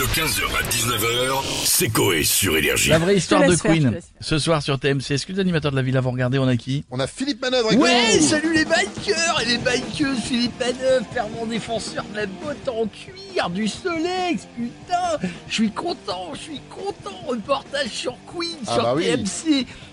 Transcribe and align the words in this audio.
De 0.00 0.06
15h 0.06 0.44
à 0.58 0.62
19h, 0.62 1.42
c'est 1.66 1.90
Coé 1.90 2.24
sur 2.24 2.56
Énergie. 2.56 2.88
La 2.88 2.98
vraie 2.98 3.16
histoire 3.16 3.46
de 3.46 3.54
faire, 3.54 3.70
Queen. 3.70 4.00
Ce 4.22 4.38
soir 4.38 4.62
sur 4.62 4.78
TMC. 4.78 5.10
Est-ce 5.10 5.26
que 5.26 5.32
les 5.32 5.40
animateurs 5.40 5.72
de 5.72 5.76
la 5.76 5.82
villa 5.82 6.00
vont 6.00 6.12
regarder 6.12 6.38
On 6.38 6.48
a 6.48 6.56
qui? 6.56 6.84
On 6.90 6.98
a 7.00 7.06
Philippe 7.06 7.42
Manœuvre 7.42 7.68
avec 7.68 7.78
Ouais, 7.78 8.16
nous. 8.18 8.26
salut 8.26 8.54
les 8.54 8.64
bikers 8.64 9.42
et 9.42 9.44
les 9.44 9.58
bikeuses, 9.58 10.20
Philippe 10.24 10.58
Manœuvre, 10.58 11.04
fervent 11.12 11.44
défenseur 11.44 12.06
de 12.14 12.16
la 12.16 12.24
botte 12.24 12.66
en 12.66 12.86
cuir, 12.86 13.50
du 13.50 13.68
Solex, 13.68 14.48
putain 14.56 15.28
Je 15.46 15.52
suis 15.52 15.70
content, 15.70 16.30
je 16.32 16.38
suis 16.38 16.60
content 16.70 17.18
Reportage 17.26 17.90
sur 17.90 18.16
Queen, 18.26 18.56
Ah 18.68 18.72
sur 18.72 18.82
bah 18.82 18.94
oui. 18.96 19.04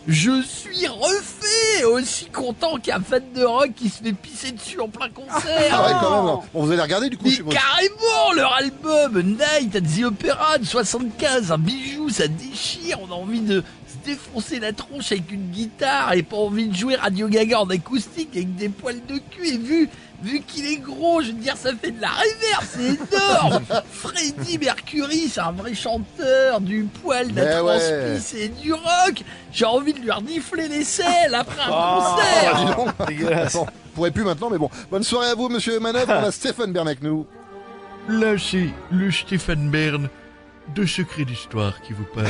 Je 0.08 0.42
suis 0.42 0.88
refait 0.88 1.84
Aussi 1.86 2.26
content 2.28 2.78
qu'un 2.78 3.02
fan 3.02 3.24
de 3.36 3.44
rock 3.44 3.72
qui 3.76 3.90
se 3.90 4.02
fait 4.02 4.14
pisser 4.14 4.52
dessus 4.54 4.80
en 4.80 4.88
plein 4.88 5.10
concert 5.10 5.70
Ah 5.72 5.86
ouais, 5.88 5.94
quand 6.00 6.16
même. 6.16 6.26
non. 6.26 6.42
Bon, 6.54 6.64
vous 6.64 6.72
allez 6.72 6.82
regarder 6.82 7.10
du 7.10 7.18
coup, 7.18 7.26
mais 7.26 7.54
carrément 7.54 8.34
leur 8.36 8.54
album 8.54 9.22
Night 9.22 9.76
at 9.76 9.82
the 9.82 10.04
Opera 10.06 10.58
de 10.60 10.66
75, 10.66 11.52
un 11.52 11.58
bijou, 11.58 12.10
ça 12.10 12.28
déchire, 12.28 13.00
on 13.02 13.12
a 13.12 13.16
envie 13.16 13.42
de 13.42 13.64
défoncer 14.08 14.60
la 14.60 14.72
tronche 14.74 15.12
avec 15.12 15.32
une 15.32 15.50
guitare 15.52 16.14
et 16.14 16.24
pas 16.24 16.38
envie 16.38 16.68
de 16.68 16.76
jouer 16.76 16.96
Radio 16.96 17.28
Gaga 17.28 17.60
en 17.62 17.70
acoustique 17.70 18.30
avec 18.34 18.56
des 18.56 18.70
poils 18.70 19.06
de 19.06 19.20
cul 19.32 19.48
et 19.48 19.58
vu 19.58 19.90
vu 20.24 20.42
qu'il 20.42 20.66
est 20.66 20.78
gros, 20.78 21.22
je 21.22 21.28
veux 21.28 21.34
dire 21.34 21.56
ça 21.58 21.70
fait 21.80 21.92
de 21.92 22.02
la 22.02 22.08
réverb, 22.10 22.64
c'est 22.68 23.16
énorme. 23.16 23.64
Freddie 23.92 24.58
Mercury, 24.58 25.30
c'est 25.32 25.42
un 25.42 25.52
vrai 25.52 25.76
chanteur, 25.76 26.60
du 26.60 26.88
poil, 27.04 27.32
de 27.34 27.40
la 27.42 27.64
ouais. 27.64 28.18
c'est 28.20 28.48
du 28.48 28.74
rock. 28.74 29.24
J'ai 29.52 29.66
envie 29.66 29.94
de 29.94 30.00
lui 30.00 30.10
renifler 30.10 30.68
les 30.70 30.84
selles 30.84 31.36
après 31.36 31.62
un 31.62 31.72
Ah, 31.72 32.16
concert. 32.18 32.56
dis 32.66 33.12
donc. 33.22 33.32
Attends, 33.32 33.68
on 33.70 33.90
pourrait 33.96 34.10
plus 34.12 34.24
maintenant, 34.24 34.50
mais 34.50 34.58
bon. 34.58 34.72
Bonne 34.90 35.04
soirée 35.04 35.30
à 35.30 35.36
vous, 35.36 35.50
monsieur 35.50 35.80
Manœuvre. 35.80 36.12
On 36.20 36.28
a 36.28 36.32
Stéphane 36.32 36.74
Bern 36.74 36.88
avec 36.88 37.04
nous. 37.04 37.28
Là, 38.10 38.38
c'est 38.40 38.70
le 38.90 39.12
Stéphane 39.12 39.70
Bern 39.70 40.10
de 40.74 40.86
Secret 40.86 41.26
d'Histoire 41.26 41.80
qui 41.82 41.94
vous 41.94 42.06
parle. 42.16 42.28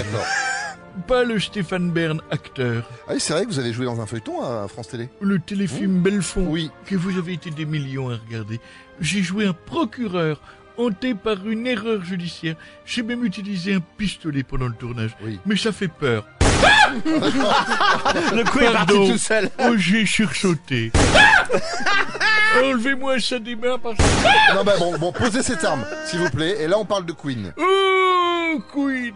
Pas 1.06 1.24
le 1.24 1.40
Stéphane 1.40 1.92
Bern 1.92 2.22
acteur. 2.31 2.90
Ah 3.08 3.12
oui, 3.14 3.20
c'est 3.20 3.34
vrai 3.34 3.44
que 3.45 3.50
vous 3.50 3.59
avez 3.59 3.72
joué 3.72 3.86
dans 3.86 4.02
un 4.02 4.06
feuilleton 4.06 4.42
à 4.42 4.67
France 4.67 4.88
Télé. 4.90 5.09
Le 5.22 5.39
téléfilm 5.39 6.02
Belfond 6.02 6.45
Oui. 6.48 6.72
que 6.86 6.95
vous 6.95 7.17
avez 7.17 7.34
été 7.34 7.50
des 7.52 7.66
millions 7.66 8.09
à 8.09 8.16
regarder. 8.16 8.59
J'ai 9.00 9.22
joué 9.22 9.45
un 9.45 9.54
procureur 9.54 10.42
hanté 10.78 11.14
par 11.14 11.48
une 11.48 11.67
erreur 11.67 12.04
judiciaire. 12.04 12.56
J'ai 12.86 13.04
même 13.04 13.23
utilisé 13.26 13.73
un 13.76 13.80
pistolet 13.98 14.44
pendant 14.44 14.67
le 14.67 14.73
tournage. 14.73 15.12
Oui. 15.23 15.39
Mais 15.45 15.56
ça 15.56 15.72
fait 15.72 15.88
peur. 15.88 16.26
Le 17.06 18.44
coup 18.50 18.59
est 18.59 18.72
parti 18.73 18.94
tout 18.94 19.17
seul. 19.17 19.50
Oh, 19.59 19.73
j'ai 19.78 20.06
sursauté. 20.06 20.92
Enlevez-moi 22.64 23.20
ça 23.20 23.38
des 23.39 23.56
mains 23.56 23.78
parce 23.78 23.98
que... 23.98 24.56
Non, 24.56 24.64
bah 24.64 24.73
bon, 24.80 24.98
bon, 24.98 25.11
posez 25.11 25.44
cette 25.44 25.64
arme, 25.64 25.86
s'il 26.06 26.20
vous 26.20 26.30
plaît. 26.30 26.61
Et 26.61 26.67
là, 26.67 26.80
on 26.80 26.86
parle 26.86 27.06
de 27.06 27.11
Queen. 27.14 27.54
Oh, 27.58 28.61
Queen 28.73 29.14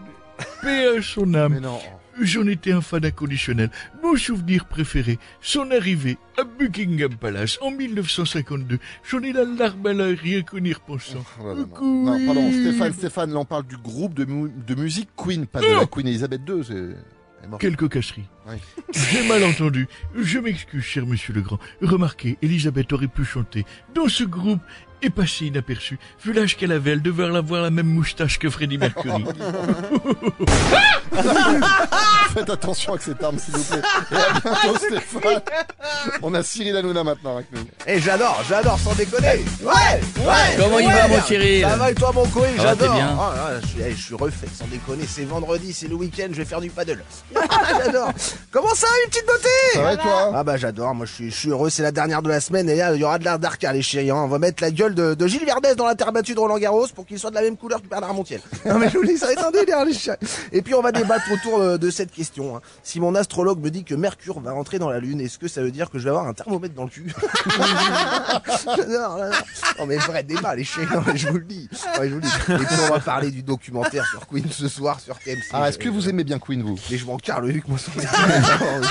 Paix 0.62 0.98
à 0.98 1.02
son 1.02 1.34
âme. 1.34 1.54
Mais 1.54 1.60
non. 1.60 1.80
J'en 2.20 2.46
étais 2.46 2.74
un 2.74 2.82
fan 2.82 3.06
inconditionnel. 3.06 3.70
Mon 4.04 4.16
souvenir 4.18 4.66
préféré, 4.66 5.18
son 5.42 5.72
arrivée 5.72 6.18
à 6.38 6.44
Buckingham 6.44 7.16
Palace 7.16 7.58
en 7.62 7.72
1952. 7.72 8.80
J'en 9.10 9.20
ai 9.22 9.32
la 9.32 9.46
larme 9.46 9.88
à 9.88 9.94
l'œil 9.94 10.16
rien 10.16 10.42
qu'en 10.42 10.58
y 10.64 10.74
repensant. 10.74 11.24
Oh 11.40 11.54
non. 11.56 11.68
Non, 12.04 12.26
pardon, 12.26 12.52
Stéphane, 12.52 12.94
Stéphane, 12.94 13.32
là, 13.34 13.40
on 13.40 13.46
parle 13.46 13.66
du 13.66 13.78
groupe 13.78 14.14
de, 14.14 14.26
mu- 14.26 14.52
de 14.68 14.76
musique 14.76 15.10
Queen, 15.16 15.48
pas 15.48 15.62
de 15.62 15.68
la 15.68 15.86
Queen 15.86 16.08
Elisabeth 16.08 16.42
II. 16.48 16.96
Cocasserie. 17.76 18.26
Oui. 18.48 18.58
J'ai 18.94 19.28
mal 19.28 19.44
entendu. 19.44 19.88
Je 20.16 20.38
m'excuse, 20.40 20.84
cher 20.84 21.06
monsieur 21.08 21.34
Legrand. 21.34 21.58
Remarquez, 21.82 22.38
Elisabeth 22.42 22.92
aurait 22.94 23.08
pu 23.08 23.24
chanter 23.26 23.66
dans 23.96 24.08
ce 24.08 24.24
groupe 24.26 24.62
et 25.02 25.10
passer 25.10 25.46
inaperçue. 25.46 26.00
Vu 26.24 26.34
l'âge 26.34 26.58
qu'elle 26.58 26.72
avait, 26.72 26.92
elle 26.92 27.02
devait 27.02 27.24
avoir 27.24 27.62
la 27.62 27.72
même 27.72 27.88
moustache 27.88 28.40
que 28.40 28.50
Freddie 28.50 28.78
Mercury. 28.78 29.26
Faites 32.34 32.50
attention 32.50 32.94
avec 32.94 33.04
cette 33.04 33.22
arme, 33.22 33.38
s'il 33.38 33.54
vous 33.54 33.64
plaît. 33.64 33.82
Et 34.12 34.16
à 34.16 34.32
bientôt, 34.40 34.78
Stéphane. 34.78 35.42
On 36.22 36.34
a 36.34 36.44
Cyril 36.44 36.78
Hanouna 36.78 37.04
maintenant 37.04 37.36
avec 37.36 37.52
nous. 37.52 37.62
Et 37.86 38.00
j'adore, 38.00 38.42
j'adore, 38.48 38.80
sans 38.80 38.94
déconner. 38.96 39.44
Ouais, 39.62 40.00
ouais. 40.18 40.56
Comment 40.58 40.80
il 40.80 40.88
va, 40.88 41.08
mon. 41.08 41.22
Cyril 41.22 41.62
Ça 41.64 41.76
va 41.76 41.92
et 41.92 41.96
toi, 41.96 42.12
mon 42.14 42.24
va, 42.24 42.42
J'adore. 42.58 42.96
là 42.96 43.34
là, 43.36 43.60
je, 43.62 43.68
suis, 43.68 43.82
eh, 43.82 43.92
je 43.92 44.02
suis 44.02 44.16
refait, 44.16 44.48
sans 44.54 44.68
déconner. 44.68 45.04
C'est 45.08 45.26
vendredi, 45.26 45.74
c'est 45.74 45.88
le 45.88 45.96
week-end, 45.96 46.28
je 46.32 46.38
vais 46.38 46.46
faire 46.46 46.62
du 46.62 46.70
paddle. 46.70 47.04
j'adore. 47.84 48.12
Comment 48.52 48.74
ça, 48.74 48.88
une 49.04 49.10
petite 49.10 49.26
beauté 49.26 49.50
Ça 49.74 49.82
va 49.82 49.94
et 49.94 49.98
toi 49.98 50.32
Ah 50.34 50.44
bah 50.44 50.58
j'adore, 50.58 50.96
moi 50.96 51.06
je 51.06 51.14
suis, 51.14 51.32
je 51.32 51.36
suis 51.36 51.50
heureux, 51.50 51.70
c'est 51.70 51.84
la 51.84 51.92
dernière 51.92 52.22
de 52.22 52.30
la 52.30 52.40
semaine 52.40 52.70
et 52.70 52.76
là 52.76 52.94
il 52.94 53.02
y 53.02 53.04
aura 53.04 53.20
de 53.20 53.26
l'art 53.26 53.40
d'arca 53.40 53.74
les 53.74 53.82
chéris, 53.82 54.10
hein. 54.12 54.16
on 54.16 54.28
va 54.28 54.40
mettre 54.40 54.64
la 54.64 54.72
gueule 54.72 54.91
de, 54.94 55.14
de 55.14 55.28
Gilles 55.28 55.46
Verdez 55.46 55.76
dans 55.76 55.86
la 55.86 55.96
terre 55.96 56.12
battue 56.12 56.34
de 56.34 56.40
Roland 56.40 56.58
Garros 56.58 56.88
pour 56.96 57.06
qu'il 57.06 57.20
soit 57.20 57.30
de 57.30 57.36
la 57.36 57.42
même 57.42 57.58
couleur 57.58 57.82
que 57.82 57.88
Bernard 57.88 58.14
Montiel. 58.14 58.42
Non 58.66 58.78
mais 58.80 58.90
je 58.90 58.98
vous 58.98 59.06
dis, 59.06 59.18
ça 59.18 59.28
va 59.28 59.34
être 59.34 59.46
un 59.46 59.52
délire 59.52 59.84
les 59.86 59.94
chéris. 59.94 60.18
Et 60.52 60.62
puis 60.62 60.74
on 60.74 60.82
va 60.82 60.92
débattre 60.92 61.26
autour 61.32 61.60
euh, 61.60 61.78
de 61.78 61.90
cette 61.90 62.12
question. 62.12 62.56
hein. 62.58 62.62
Si 62.84 63.00
mon 63.00 63.16
astrologue 63.16 63.60
me 63.60 63.70
dit 63.70 63.84
que 63.84 63.96
Mercure 63.96 64.40
va 64.40 64.52
rentrer 64.52 64.80
dans 64.80 64.90
la 64.90 65.00
Lune, 65.00 65.22
est-ce 65.22 65.38
que 65.40 65.48
ça 65.48 65.62
veut 65.62 65.72
dire 65.72 65.90
que 65.90 66.00
je 66.00 66.04
vais 66.04 66.10
avoir 66.10 66.28
un 66.28 66.34
thermomètre 66.34 66.76
dans 66.76 66.84
le 66.84 66.90
cul? 66.90 67.12
J'adore, 68.66 69.18
j'adore. 69.18 69.18
Non 69.80 69.86
mais 69.86 69.98
vrai 69.98 70.24
débat 70.24 70.56
les 70.56 70.66
non 70.94 71.02
mais 71.06 71.18
je 71.18 71.28
vous 71.28 71.38
le 71.38 71.44
dis. 71.44 71.70
Ouais, 72.00 72.10
je 72.10 72.14
vous 72.16 72.20
le 72.20 72.22
dis. 72.22 72.54
Et 72.64 72.66
puis 72.66 72.76
on 72.88 72.94
va 72.94 73.00
parler 73.00 73.32
du 73.32 73.44
documentaire 73.44 74.06
sur 74.08 74.28
Queen 74.28 74.46
ce 74.52 74.68
soir 74.68 75.00
sur 75.00 75.18
TMC. 75.20 75.42
Ah, 75.54 75.70
est-ce 75.70 75.78
que 75.78 75.90
vous 75.90 76.10
aimez 76.10 76.24
bien 76.24 76.40
Queen, 76.40 76.62
vous? 76.62 76.78
Mais 76.90 76.98
je 76.98 77.06
m'en 77.06 77.18
carre 77.18 77.42
le 77.42 77.50
Huc, 77.52 77.68
moi, 77.68 77.78
son 77.78 77.92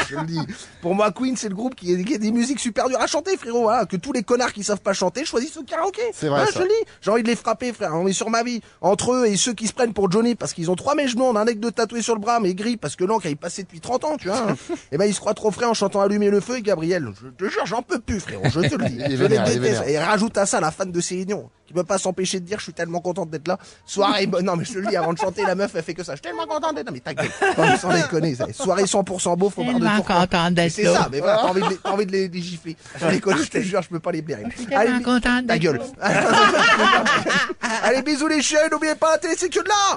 je 0.09 0.17
le 0.17 0.27
dis. 0.27 0.41
Pour 0.83 0.95
moi, 0.95 1.11
Queen, 1.13 1.37
c'est 1.37 1.49
le 1.49 1.55
groupe 1.55 1.75
qui, 1.75 2.05
qui 2.05 2.15
a 2.15 2.19
des 2.19 2.31
musiques 2.33 2.61
super 2.61 2.89
dures 2.89 3.01
à 3.01 3.07
chanter, 3.07 3.37
frérot. 3.37 3.63
Voilà, 3.63 3.87
que 3.87 3.97
tous 3.97 4.13
les 4.13 4.23
connards 4.23 4.53
qui 4.53 4.63
savent 4.65 4.81
pas 4.81 4.93
chanter 4.93 5.25
choisissent 5.25 5.57
au 5.57 5.63
karaoké. 5.63 5.90
C'est 6.13 6.29
vrai, 6.29 6.47
ça. 6.47 6.53
je 6.55 6.59
le 6.61 6.69
dis. 6.69 6.91
J'ai 7.01 7.11
envie 7.11 7.23
de 7.23 7.29
les 7.29 7.37
frapper, 7.37 7.73
frère. 7.73 7.95
On 7.95 8.07
est 8.07 8.13
sur 8.13 8.31
ma 8.31 8.43
vie. 8.43 8.61
Entre 8.81 9.13
eux 9.13 9.27
et 9.27 9.37
ceux 9.37 9.53
qui 9.53 9.67
se 9.67 9.73
prennent 9.73 9.93
pour 9.93 10.11
Johnny 10.11 10.35
parce 10.35 10.53
qu'ils 10.53 10.71
ont 10.71 10.77
trois 10.77 10.95
mèches 10.95 11.17
blondes, 11.17 11.37
un 11.37 11.45
nec 11.45 11.61
de 11.61 11.71
tatoué 11.71 12.03
sur 12.03 12.15
le 12.15 12.21
bras, 12.21 12.41
mais 12.41 12.55
gris 12.55 12.77
parce 12.77 12.97
que 12.97 13.05
l'encre 13.05 13.27
a 13.27 13.35
passé 13.37 13.63
depuis 13.63 13.81
30 13.81 14.05
ans, 14.05 14.17
tu 14.17 14.29
vois. 14.29 14.47
et 14.93 14.99
ben, 14.99 15.05
ils 15.05 15.15
se 15.15 15.21
croient 15.21 15.35
trop 15.35 15.51
frais 15.51 15.67
en 15.67 15.75
chantant 15.75 16.01
Allumer 16.01 16.31
le 16.31 16.41
feu 16.41 16.59
et 16.59 16.63
Gabriel. 16.63 17.09
Je 17.23 17.29
te 17.29 17.51
jure, 17.51 17.67
j'en 17.67 17.83
peux 17.83 17.99
plus, 17.99 18.21
frérot. 18.21 18.45
Je 18.45 18.61
te 18.61 18.75
le 18.75 18.89
dis. 18.89 19.01
Est 19.01 19.05
je 19.05 19.09
les 19.11 19.17
vénère, 19.17 19.49
est 19.49 19.59
déteste. 19.59 19.83
Et 19.87 19.99
rajoute 19.99 20.37
à 20.39 20.47
ça 20.47 20.61
la 20.61 20.71
fan 20.71 20.91
de 20.91 21.01
Céline 21.01 21.45
qui 21.71 21.75
peut 21.75 21.85
pas 21.85 21.99
s'empêcher 21.99 22.41
de 22.41 22.45
dire 22.47 22.59
je 22.59 22.65
suis 22.65 22.73
tellement 22.73 22.99
contente 23.01 23.31
d'être 23.31 23.47
là. 23.47 23.57
Soirée 23.87 24.27
bonne. 24.27 24.45
Non, 24.51 24.57
mais 24.57 24.65
je 24.65 24.73
te 24.73 24.79
le 24.79 24.87
dis, 24.89 24.97
avant 24.97 25.13
de 25.13 25.19
chanter, 25.19 25.43
la 25.47 25.55
meuf, 25.55 25.71
elle 25.77 25.83
fait 25.85 25.95
que 25.95 26.03
ça. 26.03 26.13
Je 26.15 26.17
suis 26.17 26.23
tellement 26.23 26.47
contente 26.47 26.75
d'être 26.75 26.87
là. 26.87 26.93
Mais 26.93 26.99
ta 27.01 27.15
gueule. 27.15 27.31
Non, 27.57 27.77
sans 27.77 27.93
déconner, 27.93 28.35
ça. 28.35 28.47
Soirée 28.53 28.83
100% 28.85 29.37
beauf 29.37 29.57
au 29.59 29.63
bar 29.65 29.75
de 29.79 30.69
C'est 30.69 30.85
ça, 30.85 31.09
mais 31.13 31.21
voilà, 31.21 31.37
t'as 31.43 31.49
envie 31.49 31.61
de 31.63 31.69
les, 31.69 31.77
t'as 31.77 31.91
envie 31.91 32.07
de 32.07 32.13
les, 32.13 32.29
les 32.29 32.41
gifler. 32.43 32.77
Je 33.01 33.49
te 33.49 33.61
jure, 33.61 33.81
je 33.83 33.89
peux 33.89 34.01
pas 34.01 34.11
les 34.11 34.23
blairer. 34.23 34.43
Allez, 34.75 34.87
tellement 34.87 35.03
contente 35.03 35.47
ta 35.47 35.59
gueule. 35.59 35.81
Allez, 37.83 38.03
bisous 38.03 38.27
les 38.29 38.43
chiens, 38.43 38.61
n'oubliez 38.71 38.95
pas 38.95 39.13
la 39.13 39.19
télé, 39.19 39.35
c'est 39.37 39.49
que 39.49 39.61
de 39.63 39.69
là. 39.69 39.97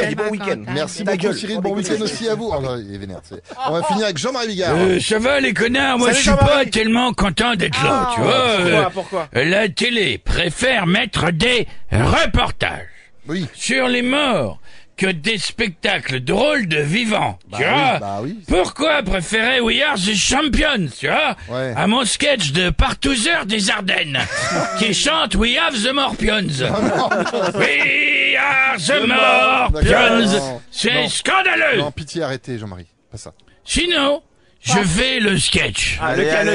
Télé 0.00 0.14
bon 0.14 0.30
week-end. 0.30 0.62
Merci 0.72 1.04
beaucoup. 1.04 1.32
Cyril. 1.32 1.60
Bon 1.60 1.74
week-end 1.74 2.00
aussi 2.00 2.28
à 2.28 2.34
vous. 2.34 2.50
Oh, 2.56 2.60
non, 2.60 2.76
il 2.78 2.94
est 2.94 2.98
vénère. 2.98 3.20
c'est- 3.28 3.42
On 3.68 3.72
va 3.72 3.82
finir 3.82 4.04
avec 4.04 4.18
Jean-Marie 4.18 4.48
Bigard. 4.48 4.74
Euh, 4.76 5.00
ça 5.00 5.18
va 5.18 5.40
les 5.40 5.52
connards, 5.54 5.98
moi 5.98 6.12
je 6.12 6.20
suis 6.22 6.30
pas 6.30 6.64
tellement 6.70 7.12
content 7.12 7.54
d'être 7.54 7.82
là, 7.82 8.10
tu 8.14 8.20
vois. 8.20 8.30
euh, 8.32 8.84
pourquoi? 8.92 9.28
la 9.32 9.68
télé 9.68 10.18
préfère 10.18 10.85
mettre 10.86 11.30
des 11.30 11.66
reportages 11.92 12.86
Oui. 13.28 13.46
sur 13.54 13.88
les 13.88 14.02
morts 14.02 14.58
que 14.96 15.06
des 15.08 15.36
spectacles 15.36 16.20
drôles 16.20 16.68
de 16.68 16.78
vivants, 16.80 17.38
Bah 17.48 17.58
tu 17.58 17.64
oui, 17.64 17.70
vois. 17.70 17.98
bah 17.98 18.18
oui. 18.22 18.38
Pourquoi 18.48 19.02
préférer 19.02 19.60
We 19.60 19.82
Are 19.82 19.96
the 19.96 20.14
Champions, 20.14 20.86
tu 20.98 21.06
vois, 21.08 21.36
Ouais. 21.50 21.74
à 21.76 21.86
mon 21.86 22.06
sketch 22.06 22.52
de 22.52 22.70
Partouzeur 22.70 23.44
des 23.44 23.68
Ardennes, 23.68 24.18
qui 24.78 24.94
chante 24.94 25.34
We 25.34 25.58
Have 25.58 25.74
the 25.74 25.92
Morpions. 25.92 26.48
We 27.58 28.36
Are 28.38 28.76
the 28.78 29.06
Morpions. 29.06 30.60
C'est 30.70 31.08
scandaleux. 31.08 31.78
Non, 31.80 31.90
pitié, 31.90 32.22
arrêtez, 32.22 32.56
Jean-Marie. 32.58 32.86
Pas 33.12 33.18
ça. 33.18 33.32
Sinon, 33.66 34.22
je 34.62 34.78
fais 34.78 35.20
le 35.20 35.38
sketch. 35.38 35.98
Ah, 36.00 36.16
lequel, 36.16 36.46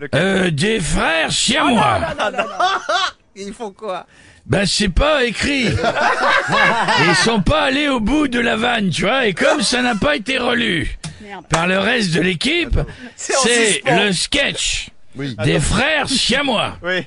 lequel 0.00 0.20
Euh, 0.20 0.50
des 0.50 0.80
frères 0.80 1.30
siamois. 1.30 2.00
Ils 3.36 3.52
font 3.52 3.72
quoi 3.72 4.06
Ben 4.46 4.64
c'est 4.66 4.88
pas 4.88 5.24
écrit. 5.24 5.66
Ils 7.08 7.14
sont 7.16 7.42
pas 7.42 7.62
allés 7.62 7.88
au 7.88 8.00
bout 8.00 8.28
de 8.28 8.38
la 8.40 8.56
vanne, 8.56 8.90
tu 8.90 9.02
vois, 9.02 9.26
et 9.26 9.34
comme 9.34 9.62
ça 9.62 9.82
n'a 9.82 9.94
pas 9.96 10.16
été 10.16 10.38
relu 10.38 10.96
Merde. 11.20 11.44
par 11.48 11.66
le 11.66 11.78
reste 11.78 12.12
de 12.12 12.20
l'équipe, 12.20 12.78
C'est 13.16 13.36
en 13.36 13.40
c'est 13.42 13.82
le 13.86 14.12
sketch 14.12 14.88
Oui. 15.16 15.36
des 15.44 15.58
frères 15.60 16.08
siamois 16.08 16.76
Oui. 16.82 17.06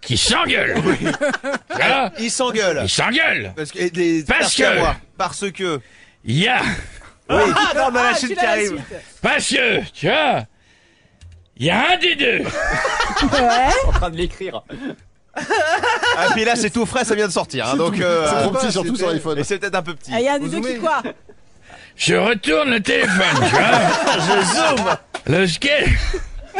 qui 0.00 0.16
s'engueulent. 0.16 0.76
Voilà. 1.70 2.12
Ils 2.18 2.30
s'engueulent. 2.30 2.80
Ils 2.82 2.88
s'engueulent. 2.90 3.52
Parce 3.56 3.70
que 3.70 3.78
les 3.94 4.24
Parce 4.24 4.54
que-. 4.54 4.80
Parce 5.16 5.50
que. 5.52 5.80
Il 6.24 6.38
y 6.38 6.48
a, 6.48 6.60
Ah 7.28 7.34
non, 7.76 7.90
mais 7.92 8.02
la 8.02 8.08
Ah, 8.10 8.14
chute 8.14 8.30
tu 8.30 8.36
qui 8.36 8.44
arrive. 8.44 8.68
suite. 8.68 8.82
parce 9.22 9.48
que, 9.48 9.90
tu 9.92 10.06
vois, 10.06 10.44
il 11.56 11.66
y 11.66 11.70
a 11.70 11.92
un 11.92 11.96
des 11.98 12.14
deux. 12.16 12.42
Ah, 16.16 16.26
puis 16.32 16.44
là, 16.44 16.56
c'est 16.56 16.70
tout 16.70 16.84
frais, 16.86 17.04
ça 17.04 17.14
vient 17.14 17.26
de 17.26 17.32
sortir. 17.32 17.66
hein, 17.68 17.76
donc, 17.76 17.98
euh, 18.00 18.26
C'est 18.28 18.42
trop 18.42 18.50
petit, 18.50 18.70
surtout 18.72 18.96
sur 18.96 19.08
l'iPhone. 19.10 19.38
Et 19.38 19.44
c'est 19.44 19.58
peut-être 19.58 19.74
un 19.76 19.82
peu 19.82 19.94
petit. 19.94 20.10
Ah, 20.14 20.20
il 20.20 20.24
y 20.26 20.28
a 20.28 20.34
un 20.34 20.38
des 20.38 20.48
deux 20.48 20.60
qui 20.60 20.78
quoi 20.78 21.02
Je 21.96 22.14
retourne 22.14 22.70
le 22.70 22.80
téléphone, 22.80 23.48
tu 23.48 23.54
vois. 23.54 23.62
Je 24.14 24.76
zoome. 24.76 24.96
Le 25.26 25.46
sketch, 25.46 25.88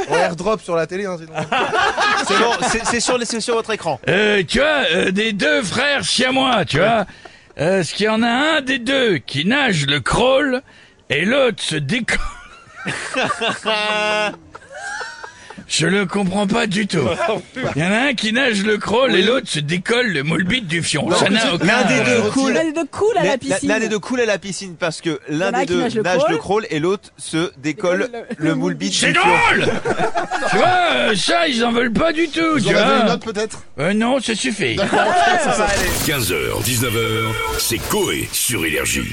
On 0.09 0.15
airdrop 0.17 0.61
sur 0.63 0.75
la 0.75 0.87
télé, 0.87 1.05
hein, 1.05 1.17
sinon. 1.19 1.33
C'est 2.27 2.39
bon, 2.39 2.53
c'est- 2.69 2.85
c'est 2.87 3.01
sur, 3.01 3.19
les- 3.19 3.27
c'est 3.27 3.41
sur 3.41 3.55
votre 3.57 3.71
écran. 3.73 4.01
Euh, 4.09 4.43
tu 4.49 4.59
vois, 4.59 4.85
euh, 4.93 5.11
des 5.11 5.33
deux 5.33 5.63
frères 5.63 6.05
siamois, 6.05 6.65
tu 6.65 6.79
vois. 6.79 7.05
Euh, 7.61 7.83
ce 7.83 7.93
qu'il 7.93 8.07
y 8.07 8.09
en 8.09 8.23
a 8.23 8.29
un 8.29 8.61
des 8.63 8.79
deux 8.79 9.19
qui 9.19 9.45
nage 9.45 9.85
le 9.87 10.01
crawl 10.01 10.63
et 11.11 11.25
l'autre 11.27 11.63
se 11.63 11.77
décolle. 11.77 12.19
Je 15.73 15.87
le 15.87 16.05
comprends 16.05 16.47
pas 16.47 16.67
du 16.67 16.87
tout. 16.87 16.99
Il 17.77 17.83
y 17.83 17.85
en 17.85 17.91
a 17.91 18.09
un 18.09 18.13
qui 18.13 18.31
nage 18.35 18.63
le 18.63 18.77
crawl 18.77 19.15
et 19.17 19.23
l'autre 19.23 19.49
se 19.49 19.59
décolle 19.59 20.09
le 20.09 20.23
moule 20.23 20.45
bite 20.45 20.67
du 20.67 20.83
fion. 20.83 21.11
Ça 21.13 21.31
n'a 21.31 21.55
aucun... 21.55 21.65
L'un 21.65 21.85
des 21.85 22.01
deux 22.05 22.31
coule. 22.31 22.53
L'un 22.53 22.65
des 22.65 22.73
deux 22.73 22.85
coule 22.85 23.17
à 23.17 23.25
la 23.25 23.39
piscine. 23.39 23.69
L'un 23.71 23.81
des 23.81 23.89
deux 23.89 23.99
coule 23.99 24.21
à 24.21 24.27
la 24.27 24.37
piscine 24.39 24.77
parce 24.79 25.01
que 25.01 25.19
l'un 25.31 25.51
des 25.51 25.65
deux 25.65 25.81
nage 25.81 25.95
le 25.95 26.03
nage 26.03 26.21
le 26.29 26.37
crawl. 26.37 26.39
crawl 26.39 26.67
et 26.69 26.79
l'autre 26.79 27.09
se 27.17 27.51
décolle 27.57 28.11
le. 28.37 28.55
C'est 28.93 29.07
du 29.09 29.15
fion. 29.15 29.23
drôle 29.23 29.73
Tu 30.51 30.57
vois, 30.57 30.67
euh, 30.93 31.17
ça, 31.17 31.49
ils 31.49 31.65
en 31.65 31.73
veulent 31.73 31.93
pas 31.93 32.13
du 32.13 32.29
tout, 32.29 32.41
Vous 32.53 32.61
tu 32.61 32.67
en 32.75 32.79
avez 32.79 32.91
une 32.91 32.97
vois. 32.99 33.05
note 33.07 33.25
peut-être? 33.25 33.63
Euh, 33.79 33.95
non, 33.95 34.21
ça 34.21 34.35
suffit. 34.35 34.77
15h, 36.07 36.63
19h, 36.63 37.33
c'est 37.59 37.79
Coé 37.89 38.29
sur 38.31 38.67
Énergie. 38.67 39.09